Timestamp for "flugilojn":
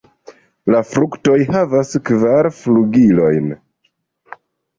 2.63-3.53